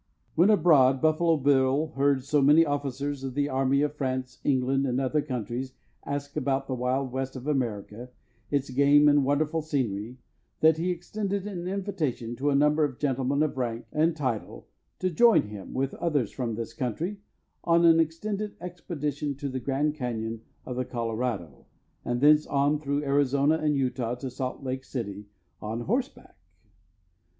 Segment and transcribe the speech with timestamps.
[0.33, 4.99] When abroad Buffalo Bill heard so many officers of the army of France, England, and
[4.99, 5.73] other countries
[6.07, 8.09] ask about the Wild West of America,
[8.49, 10.17] its game and wonderful scenery,
[10.59, 14.67] that he extended an invitation to a number of gentlemen of rank and title
[14.97, 17.19] to join him, with others from this country,
[17.63, 21.67] on an extended expedition to the Grand Cañon of the Colorado,
[22.03, 25.27] and thence on through Arizona and Utah to Salt Lake City
[25.61, 26.37] on horseback.